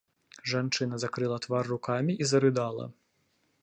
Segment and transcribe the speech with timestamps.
[0.53, 2.93] Жанчына закрыла твар рукамі і зарыдала.